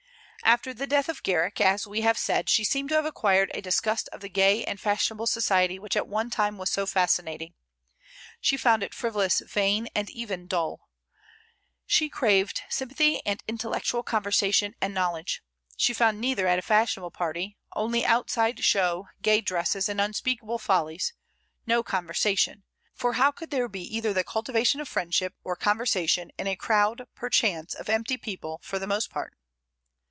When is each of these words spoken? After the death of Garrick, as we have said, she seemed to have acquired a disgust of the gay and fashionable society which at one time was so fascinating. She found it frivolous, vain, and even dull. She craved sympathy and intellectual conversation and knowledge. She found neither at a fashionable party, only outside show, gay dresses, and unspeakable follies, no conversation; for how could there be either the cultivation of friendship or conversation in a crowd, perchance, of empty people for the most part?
After 0.43 0.73
the 0.73 0.87
death 0.87 1.07
of 1.07 1.21
Garrick, 1.23 1.61
as 1.61 1.85
we 1.87 2.01
have 2.01 2.17
said, 2.17 2.49
she 2.49 2.63
seemed 2.65 2.89
to 2.89 2.95
have 2.95 3.05
acquired 3.05 3.51
a 3.53 3.61
disgust 3.61 4.09
of 4.11 4.19
the 4.21 4.27
gay 4.27 4.65
and 4.65 4.81
fashionable 4.81 5.27
society 5.27 5.77
which 5.79 5.95
at 5.95 6.07
one 6.09 6.29
time 6.31 6.57
was 6.57 6.69
so 6.71 6.85
fascinating. 6.85 7.53
She 8.41 8.57
found 8.57 8.81
it 8.83 8.93
frivolous, 8.93 9.39
vain, 9.47 9.87
and 9.95 10.09
even 10.09 10.47
dull. 10.47 10.89
She 11.85 12.09
craved 12.09 12.63
sympathy 12.69 13.21
and 13.25 13.41
intellectual 13.47 14.01
conversation 14.03 14.73
and 14.81 14.93
knowledge. 14.95 15.41
She 15.77 15.93
found 15.93 16.19
neither 16.19 16.47
at 16.47 16.59
a 16.59 16.63
fashionable 16.63 17.11
party, 17.11 17.55
only 17.73 18.03
outside 18.03 18.61
show, 18.61 19.07
gay 19.21 19.39
dresses, 19.41 19.87
and 19.87 20.01
unspeakable 20.01 20.57
follies, 20.59 21.13
no 21.67 21.81
conversation; 21.83 22.63
for 22.93 23.13
how 23.13 23.31
could 23.31 23.51
there 23.51 23.69
be 23.69 23.83
either 23.95 24.11
the 24.11 24.23
cultivation 24.25 24.81
of 24.81 24.89
friendship 24.89 25.33
or 25.45 25.55
conversation 25.55 26.29
in 26.39 26.45
a 26.47 26.57
crowd, 26.57 27.03
perchance, 27.15 27.73
of 27.75 27.87
empty 27.89 28.17
people 28.17 28.59
for 28.63 28.79
the 28.79 28.87
most 28.87 29.09
part? 29.11 29.37